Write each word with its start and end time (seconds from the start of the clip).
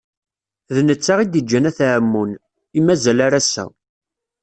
D 0.75 0.77
netta 0.87 1.13
i 1.23 1.25
d-iǧǧan 1.25 1.69
At 1.69 1.79
Ɛamun, 1.89 2.31
i 2.77 2.79
mazal 2.85 3.19
ar 3.25 3.33
ass-a. 3.39 3.65